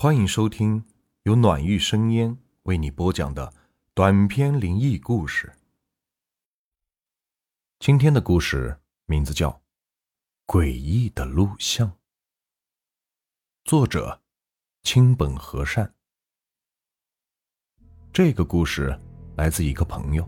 [0.00, 0.84] 欢迎收听
[1.24, 3.52] 由暖玉生烟为你播讲的
[3.94, 5.52] 短篇灵异故事。
[7.80, 9.50] 今天的故事名字叫
[10.46, 11.88] 《诡异的录像》，
[13.64, 14.20] 作者
[14.84, 15.92] 清本和善。
[18.12, 18.96] 这个故事
[19.36, 20.24] 来自一个朋友，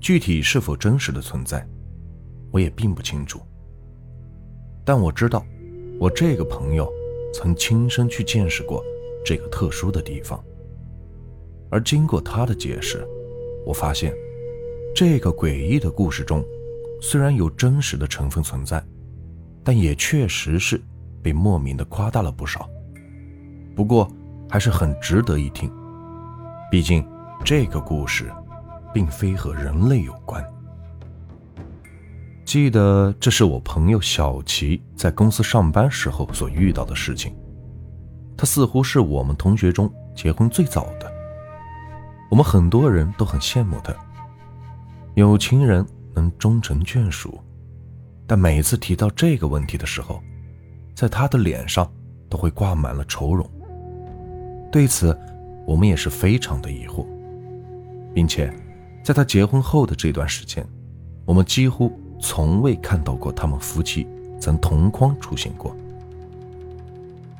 [0.00, 1.64] 具体是否真实的存在，
[2.50, 3.40] 我也并不清楚。
[4.84, 5.46] 但我知道，
[6.00, 6.92] 我这个朋友
[7.32, 8.82] 曾亲身去见识过
[9.24, 10.42] 这个特殊的地方。
[11.70, 13.06] 而经过他的解释，
[13.64, 14.12] 我发现，
[14.94, 16.44] 这个诡异的故事中，
[17.00, 18.84] 虽然有真实的成分存在，
[19.62, 20.80] 但也确实是
[21.22, 22.68] 被莫名的夸大了不少。
[23.76, 24.10] 不过，
[24.48, 25.70] 还是很值得一听。
[26.70, 27.06] 毕竟，
[27.44, 28.30] 这个故事，
[28.92, 30.44] 并非和人类有关。
[32.50, 37.32] 记得这是我朋友小齐在公司上班时候所遇到的事情。
[38.36, 41.08] 他似乎是我们同学中结婚最早的，
[42.28, 43.94] 我们很多人都很羡慕他。
[45.14, 47.38] 有情人能终成眷属，
[48.26, 50.20] 但每次提到这个问题的时候，
[50.92, 51.88] 在他的脸上
[52.28, 53.48] 都会挂满了愁容。
[54.72, 55.16] 对此，
[55.68, 57.06] 我们也是非常的疑惑，
[58.12, 58.52] 并且，
[59.04, 60.66] 在他结婚后的这段时间，
[61.24, 64.06] 我们几乎从未看到过他们夫妻
[64.38, 65.74] 曾同框出现过。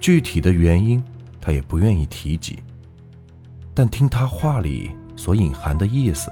[0.00, 1.02] 具体的原因，
[1.40, 2.58] 他也不愿意提及，
[3.72, 6.30] 但听他话里所隐含的意思，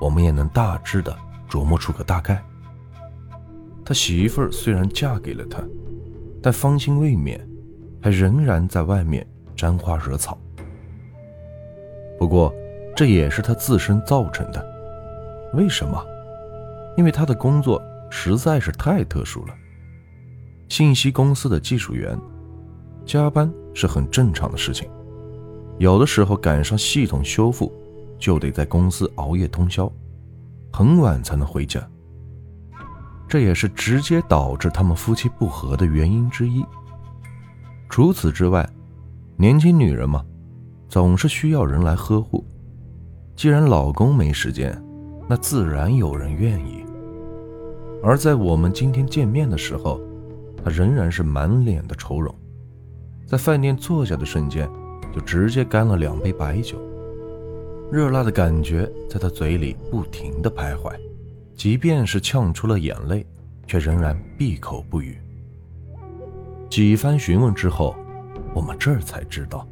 [0.00, 1.16] 我们也能大致的
[1.48, 2.42] 琢磨出个大概。
[3.84, 5.62] 他媳妇儿虽然嫁给了他，
[6.42, 7.40] 但芳心未泯，
[8.02, 10.38] 还仍然在外面沾花惹草。
[12.18, 12.52] 不过，
[12.96, 14.64] 这也是他自身造成的。
[15.54, 16.04] 为什么？
[16.96, 19.54] 因为他的工作实在是太特殊了。
[20.68, 22.18] 信息公司的技术员，
[23.04, 24.88] 加班是很正常的事情。
[25.78, 27.72] 有的时候赶上系统修复，
[28.18, 29.90] 就得在公司熬夜通宵，
[30.72, 31.80] 很晚才能回家。
[33.26, 36.64] 这也是直接导致他们夫妻不和的原因之一。
[37.88, 38.68] 除此之外，
[39.36, 40.24] 年轻女人嘛。
[40.88, 42.44] 总是需要人来呵护，
[43.36, 44.76] 既然老公没时间，
[45.30, 46.84] 那自然有人愿意。
[48.02, 50.00] 而在我们今天见面的时候，
[50.64, 52.34] 他仍然是满脸的愁容，
[53.28, 54.68] 在饭店坐下的瞬间，
[55.14, 56.76] 就直接干了两杯白酒，
[57.92, 60.92] 热辣的感觉在他嘴里不停的徘徊，
[61.54, 63.24] 即便是呛出了眼泪，
[63.68, 65.16] 却仍然闭口不语。
[66.68, 67.94] 几番询问之后，
[68.52, 69.64] 我们这才知道。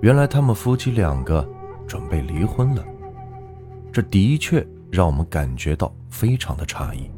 [0.00, 1.44] 原来他们夫妻两个
[1.88, 2.84] 准备离婚了，
[3.92, 7.10] 这的确让我们感觉到非常的诧异。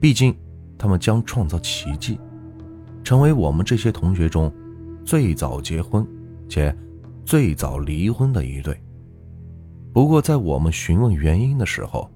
[0.00, 0.36] 毕竟，
[0.78, 2.20] 他们将创造奇迹，
[3.02, 4.52] 成为我们这些同学中
[5.04, 6.06] 最早结婚
[6.48, 6.74] 且
[7.24, 8.78] 最早离婚的一对。
[9.92, 12.10] 不过，在我们询问原因的时候，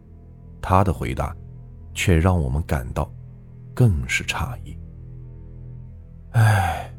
[0.61, 1.35] 他的回答
[1.95, 3.11] 却让我们感到
[3.75, 4.77] 更是诧异。
[6.33, 6.93] 唉，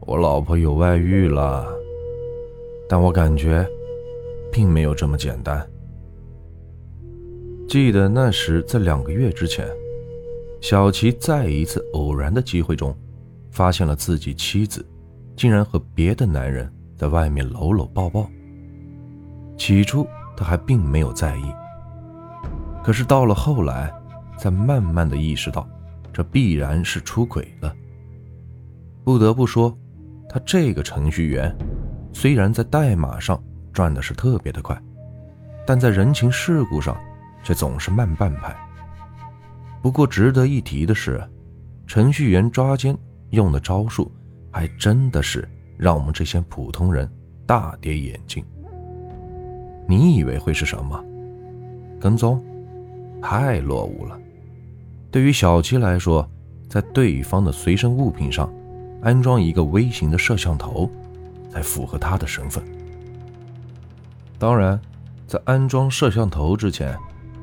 [0.00, 1.66] 我老婆有外遇了。
[2.88, 3.64] 但我感觉，
[4.50, 5.64] 并没有这么简单。
[7.70, 9.64] 记得那时，在两个月之前，
[10.60, 12.92] 小齐在一次偶然的机会中，
[13.52, 14.84] 发现了自己妻子
[15.36, 18.28] 竟然和别的男人在外面搂搂抱抱。
[19.56, 20.04] 起初
[20.36, 21.44] 他还并没有在意，
[22.82, 23.94] 可是到了后来，
[24.36, 25.64] 才慢慢的意识到，
[26.12, 27.72] 这必然是出轨了。
[29.04, 29.72] 不得不说，
[30.28, 31.56] 他这个程序员。
[32.12, 33.40] 虽然在代码上
[33.72, 34.76] 转的是特别的快，
[35.64, 37.00] 但在人情世故上
[37.42, 38.56] 却总是慢半拍。
[39.82, 41.22] 不过值得一提的是，
[41.86, 42.96] 程序员抓奸
[43.30, 44.10] 用的招数
[44.50, 47.10] 还真的是让我们这些普通人
[47.46, 48.44] 大跌眼镜。
[49.88, 51.02] 你以为会是什么？
[52.00, 52.44] 跟踪？
[53.22, 54.18] 太落伍了。
[55.10, 56.28] 对于小七来说，
[56.68, 58.52] 在对方的随身物品上
[59.02, 60.90] 安装一个微型的摄像头。
[61.50, 62.62] 才符合他的身份。
[64.38, 64.80] 当然，
[65.26, 66.96] 在安装摄像头之前，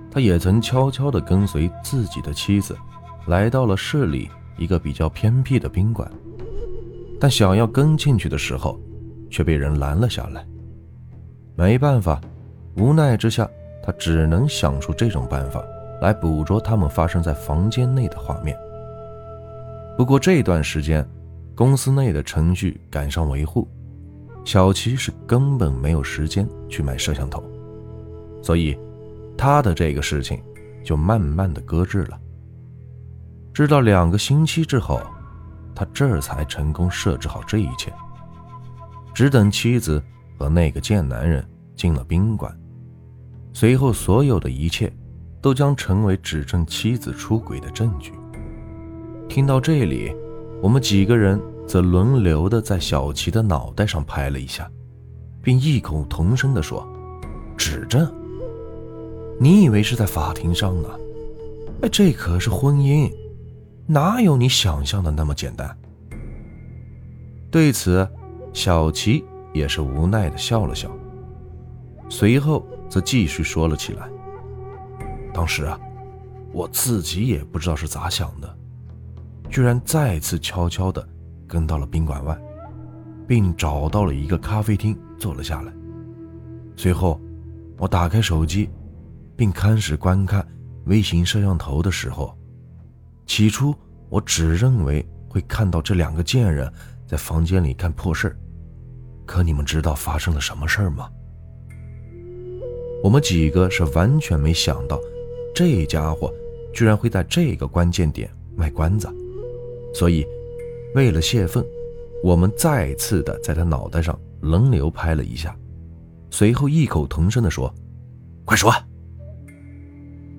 [0.09, 2.75] 他也曾悄悄地跟随自己的妻子，
[3.27, 6.09] 来到了市里一个比较偏僻的宾馆。
[7.19, 8.79] 但想要跟进去的时候，
[9.29, 10.45] 却被人拦了下来。
[11.55, 12.21] 没办法，
[12.75, 13.49] 无奈之下，
[13.83, 15.63] 他只能想出这种办法
[16.01, 18.57] 来捕捉他们发生在房间内的画面。
[19.97, 21.03] 不过这段时间，
[21.55, 23.67] 公司内的程序赶上维护。
[24.45, 27.43] 小齐是根本没有时间去买摄像头，
[28.41, 28.77] 所以
[29.37, 30.41] 他的这个事情
[30.83, 32.19] 就慢慢的搁置了。
[33.53, 35.01] 直到两个星期之后，
[35.75, 37.93] 他这才成功设置好这一切，
[39.13, 40.03] 只等妻子
[40.37, 42.51] 和那个贱男人进了宾馆，
[43.53, 44.91] 随后所有的一切
[45.41, 48.11] 都将成为指证妻子出轨的证据。
[49.27, 50.15] 听到这里，
[50.61, 54.69] 我们几个人则轮流的在小齐的脑袋上拍了一下，
[55.41, 56.87] 并异口同声的说
[57.57, 58.11] ：“指证？
[59.39, 60.89] 你以为是在法庭上呢？
[61.83, 63.11] 哎，这可是婚姻。”
[63.89, 65.73] 哪有你想象的那么简单？
[67.49, 68.05] 对此，
[68.51, 69.23] 小齐
[69.53, 70.91] 也是无奈的笑了笑，
[72.09, 74.09] 随后则继续说了起来。
[75.33, 75.79] 当时啊，
[76.51, 78.57] 我自己也不知道是咋想的，
[79.49, 81.07] 居然再次悄悄的
[81.47, 82.37] 跟到了宾馆外，
[83.25, 85.71] 并找到了一个咖啡厅坐了下来。
[86.75, 87.21] 随后，
[87.77, 88.69] 我打开手机，
[89.37, 90.45] 并开始观看
[90.87, 92.35] 微型摄像头的时候。
[93.25, 93.73] 起初，
[94.09, 96.69] 我只认为会看到这两个贱人
[97.05, 98.35] 在房间里干破事
[99.25, 101.09] 可你们知道发生了什么事吗？
[103.03, 104.99] 我们几个是完全没想到，
[105.53, 106.33] 这家伙
[106.73, 109.07] 居然会在这个关键点卖关子，
[109.93, 110.25] 所以
[110.95, 111.63] 为了泄愤，
[112.23, 115.55] 我们再次的在他脑袋上轮流拍了一下，
[116.31, 117.71] 随后异口同声的说
[118.43, 118.73] ：“快说！”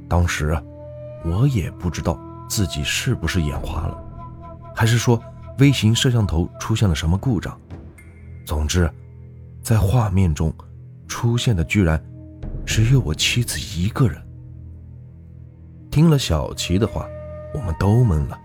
[0.09, 0.63] 当时啊，
[1.25, 2.19] 我也不知道。
[2.49, 4.03] 自己是不是眼花了，
[4.75, 5.23] 还是说
[5.59, 7.61] 微型摄像头出现了什么故障？
[8.47, 8.91] 总之，
[9.61, 10.51] 在画面中
[11.07, 12.03] 出现的居然
[12.65, 14.19] 只有我妻子一个人。
[15.91, 17.07] 听了小齐的话，
[17.53, 18.41] 我们都懵了。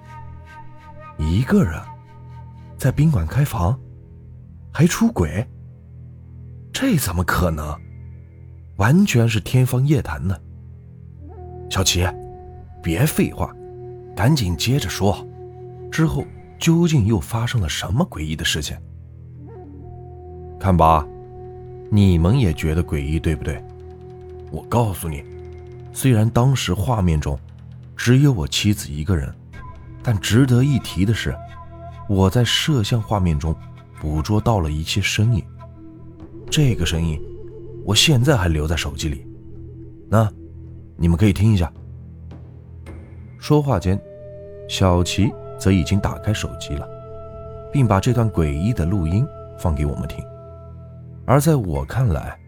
[1.18, 1.82] 一个人
[2.78, 3.80] 在宾馆开房，
[4.74, 5.48] 还出轨？
[6.74, 7.74] 这怎么可能？
[8.76, 10.38] 完全是天方夜谭呢！
[11.74, 12.08] 小齐，
[12.84, 13.52] 别废话。
[14.16, 15.28] 赶紧接着说，
[15.90, 16.24] 之后
[16.60, 18.78] 究竟又发生了什么诡异的事情？
[20.60, 21.04] 看吧，
[21.90, 23.60] 你们也觉得诡异，对不对？
[24.52, 25.24] 我告诉你，
[25.92, 27.40] 虽然当时画面中
[27.98, 29.34] 只有我妻子一个人，
[30.04, 31.36] 但值得一提的是，
[32.08, 33.56] 我在摄像画面中
[34.00, 35.44] 捕捉到了一些声音。
[36.52, 37.20] 这个声音，
[37.84, 39.26] 我现在还留在手机里。
[40.08, 40.32] 那，
[41.04, 41.70] 你们可以听一下。
[43.38, 44.02] 说话间，
[44.70, 45.30] 小齐
[45.60, 46.88] 则已经打开手机了，
[47.74, 49.28] 并把这段诡异的录音
[49.60, 50.24] 放给我们听。
[51.26, 52.40] 而在我看来，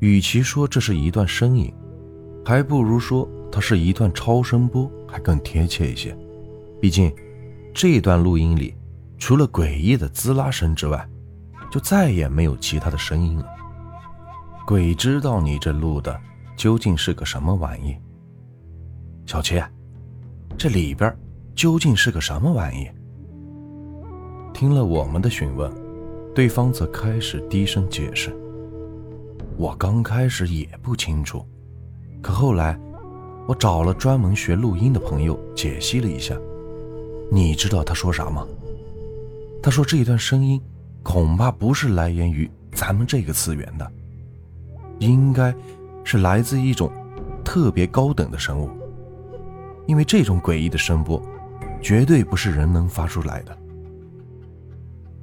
[0.00, 1.72] 与其说这是一段声音，
[2.44, 6.14] 还不如说它是一段超声波还更贴切一些。
[6.78, 7.10] 毕竟，
[7.74, 8.74] 这段录音里
[9.16, 11.08] 除了诡异的滋啦声之外，
[11.70, 13.46] 就再也没有其他的声音了。
[14.66, 16.20] 鬼知道你这录的
[16.56, 17.96] 究竟是个什么玩意，
[19.26, 19.62] 小齐。
[20.56, 21.14] 这里边
[21.54, 22.88] 究竟是个什么玩意？
[24.54, 25.70] 听了我们的询问，
[26.34, 28.34] 对方则开始低声解释。
[29.58, 31.44] 我刚开始也不清楚，
[32.22, 32.78] 可后来
[33.46, 36.34] 我找了专门学录音的朋友解析了一下。
[37.30, 38.46] 你知道他说啥吗？
[39.62, 40.60] 他说这一段声音
[41.02, 43.92] 恐怕不是来源于咱们这个次元的，
[45.00, 45.54] 应该
[46.06, 46.88] 是来自一种
[47.44, 48.70] 特别高等的生物。
[49.88, 51.20] 因为这种诡异的声波，
[51.82, 53.58] 绝对不是人能发出来的。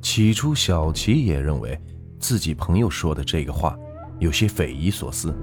[0.01, 1.79] 起初，小齐也认为
[2.19, 3.79] 自己朋友说的这个话
[4.19, 5.33] 有些匪夷所思，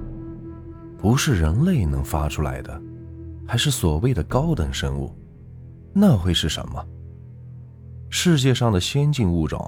[0.99, 2.79] 不是人类能发出来的，
[3.47, 5.11] 还是所谓的高等生物？
[5.91, 6.85] 那会是什么？
[8.11, 9.59] 世界上的先进物种？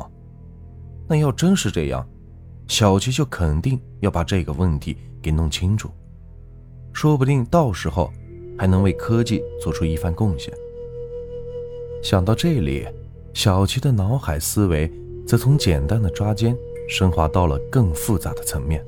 [1.07, 2.07] 那要真是这样，
[2.67, 5.89] 小齐就肯定要把这个问题给弄清楚，
[6.93, 8.11] 说不定到时候。
[8.55, 10.53] 还能为科技做出一番贡献。
[12.03, 12.87] 想到这里，
[13.33, 14.89] 小齐的脑海思维
[15.25, 16.55] 则从简单的抓奸
[16.87, 18.85] 升华到了更复杂的层面。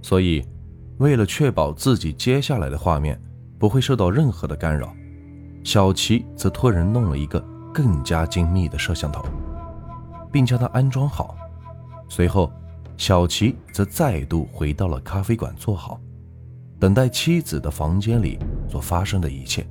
[0.00, 0.42] 所以，
[0.96, 3.20] 为了确保自己接下来的画面
[3.58, 4.90] 不会受到任何的干扰，
[5.62, 7.38] 小齐则托人弄了一个
[7.74, 9.22] 更加精密的摄像头，
[10.32, 11.36] 并将它安装好。
[12.08, 12.50] 随后，
[12.98, 15.98] 小齐则再度回到了咖啡馆坐好。
[16.78, 18.38] 等待妻子的房间里
[18.68, 19.66] 所发生的一切。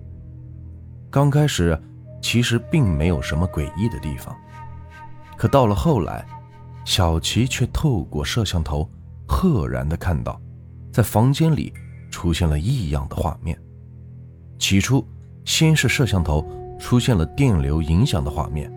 [1.09, 1.79] 刚开始，
[2.21, 4.35] 其实并没有什么诡异的地方，
[5.37, 6.25] 可到了后来，
[6.83, 8.89] 小齐却透过摄像头
[9.27, 10.41] 赫然的看到，
[10.91, 11.73] 在房间里
[12.09, 13.57] 出现了异样的画面。
[14.59, 15.05] 起初，
[15.45, 16.45] 先是摄像头
[16.79, 18.71] 出现了电流影响的画面，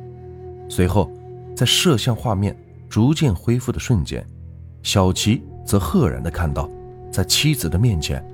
[0.69, 1.11] 随后，
[1.57, 2.57] 在摄像画面
[2.89, 4.25] 逐渐恢复的瞬间，
[4.83, 6.69] 小齐则赫然的看到。
[7.13, 8.25] 在妻子的面前，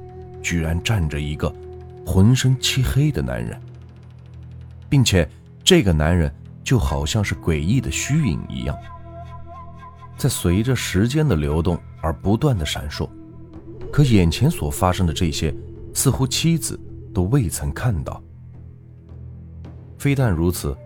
[0.43, 1.51] 居然站着一个
[2.05, 3.59] 浑身漆黑的男人。
[4.89, 5.29] 并且
[5.65, 8.77] 这个男人就好像是诡异的虚影一样，
[10.17, 13.09] 在随着时间的流动而不断的闪烁。
[13.93, 15.55] 可眼前所发生的这些，
[15.95, 16.79] 似乎妻子
[17.15, 18.23] 都未曾看到。
[19.99, 20.77] 非但如此，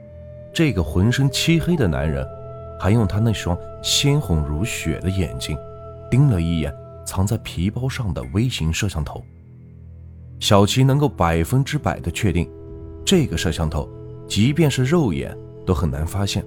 [0.54, 2.26] 这个浑身漆黑的男人，
[2.80, 5.56] 还用他那双鲜红如血的眼睛，
[6.10, 6.74] 盯了一眼
[7.06, 9.22] 藏在皮包上的微型摄像头。
[10.40, 12.50] 小齐能够百分之百的确定，
[13.04, 13.86] 这个摄像头，
[14.26, 16.42] 即便是肉眼都很难发现，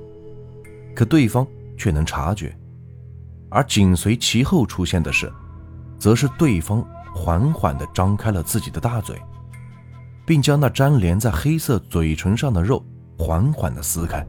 [0.95, 1.47] 可对方
[1.77, 2.53] 却能察觉。
[3.49, 5.31] 而紧随其后出现的是。
[5.99, 6.85] 则是对方
[7.15, 9.15] 缓缓地张开了自己的大嘴，
[10.25, 12.83] 并将那粘连在黑色嘴唇上的肉
[13.17, 14.25] 缓缓地撕开，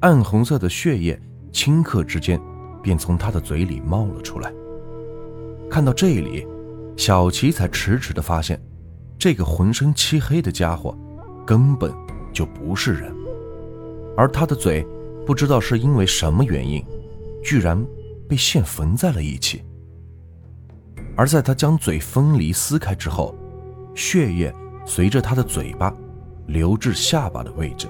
[0.00, 1.20] 暗红色的血液
[1.52, 2.40] 顷刻之间
[2.82, 4.50] 便从他的嘴里冒了出来。
[5.70, 6.46] 看到这里，
[6.96, 8.58] 小琪才迟迟地发现，
[9.18, 10.96] 这个浑身漆黑的家伙
[11.46, 11.92] 根本
[12.32, 13.14] 就不是人，
[14.16, 14.86] 而他的嘴
[15.26, 16.82] 不知道是因为什么原因，
[17.44, 17.78] 居然
[18.26, 19.62] 被线缝在了一起。
[21.14, 23.34] 而在他将嘴分离撕开之后，
[23.94, 24.54] 血液
[24.86, 25.94] 随着他的嘴巴
[26.46, 27.86] 流至下巴的位置，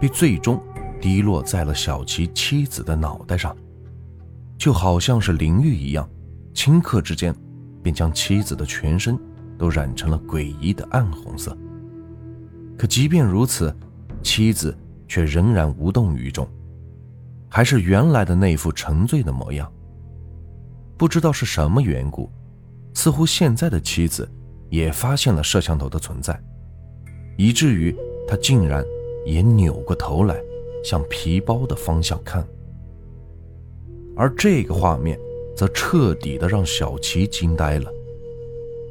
[0.00, 0.60] 被最终
[1.00, 3.56] 滴落在了小琪妻子的脑袋上，
[4.58, 6.08] 就好像是淋浴一样，
[6.54, 7.34] 顷刻之间
[7.82, 9.18] 便将妻子的全身
[9.58, 11.56] 都染成了诡异的暗红色。
[12.76, 13.74] 可即便如此，
[14.22, 14.76] 妻子
[15.08, 16.46] 却仍然无动于衷，
[17.48, 19.70] 还是原来的那副沉醉的模样。
[20.96, 22.30] 不知道是什么缘故，
[22.92, 24.30] 似乎现在的妻子
[24.68, 26.38] 也发现了摄像头的存在，
[27.38, 27.94] 以至于
[28.28, 28.84] 他竟然
[29.24, 30.36] 也扭过头来
[30.82, 32.46] 向皮包的方向看。
[34.16, 35.18] 而这个画面
[35.56, 37.90] 则彻底的让小齐惊呆了，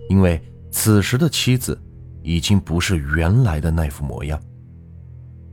[0.09, 0.41] 因为
[0.71, 1.79] 此时的妻子
[2.23, 4.39] 已经不是原来的那副模样，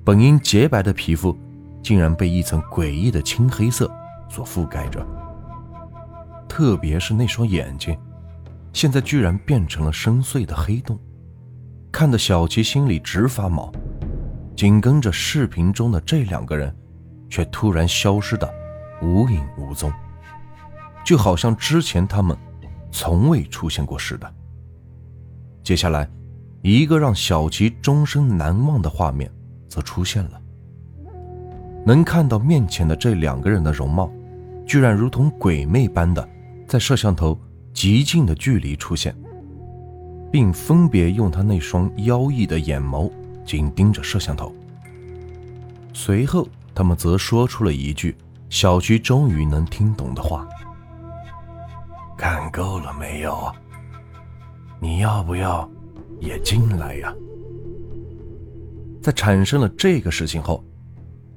[0.05, 1.37] 本应洁白的皮肤
[1.83, 3.91] 竟然被一层诡异的青黑色
[4.29, 5.05] 所覆盖着。
[6.49, 7.95] 特别是那双眼睛，
[8.73, 10.99] 现在居然变成了深邃的黑洞，
[11.93, 13.71] 看得小琪心里直发毛。
[14.57, 16.75] 紧跟着视频中的这两个人，
[17.29, 18.51] 却突然消失的
[19.03, 19.93] 无影无踪，
[21.05, 22.37] 就好像之前他们
[22.91, 24.35] 从未出现过似的。
[25.63, 26.09] 接下来，
[26.63, 29.31] 一个让小琪终身难忘的画面
[29.69, 30.41] 则出现了，
[31.85, 34.11] 能看到面前的这两个人的容貌，
[34.67, 36.27] 居然如同鬼魅般的。
[36.67, 37.39] 在摄像头
[37.73, 39.15] 极近的距离出现，
[40.33, 43.09] 并分别用他那双妖异的眼眸
[43.47, 44.53] 紧盯着摄像头。
[45.95, 48.15] 随后，他们则说出了一句
[48.51, 50.47] 小菊终于能听懂的话
[52.19, 53.51] ：“看够了没有？
[54.79, 55.67] 你要不要
[56.21, 57.15] 也进来呀？”
[59.01, 60.63] 在产生了这个事情后，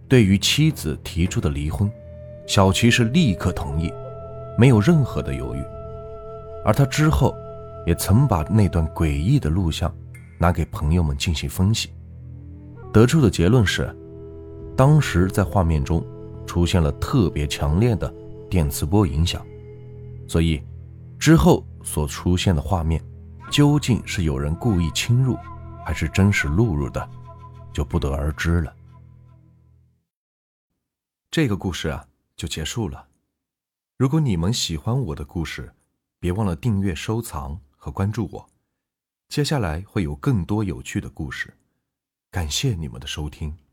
[0.07, 1.89] 对于妻子提出的离婚，
[2.47, 3.93] 小齐是立刻同意。
[4.57, 5.63] 没有任何的犹豫，
[6.65, 7.33] 而他之后
[7.85, 9.89] 也曾把那段诡异的录像
[10.37, 11.89] 拿给朋友们进行分析，
[12.91, 13.96] 得出的结论是，
[14.75, 16.03] 当时在画面中
[16.48, 18.12] 出现了特别强烈的
[18.50, 19.46] 电磁波影响，
[20.27, 20.63] 所以
[21.19, 23.03] 之后所出现的画面
[23.51, 25.38] 究竟是有人故意侵入，
[25.86, 27.10] 还是真实录入的，
[27.72, 28.75] 就不得而知了。
[31.29, 33.05] 这个故事啊，就结束了。
[33.98, 35.72] 如果你们喜欢我的故事，
[36.19, 38.50] 别忘了订阅、收藏和关注我。
[39.27, 41.53] 接下来会有更多有趣的故事，
[42.31, 43.68] 感谢你们的收听。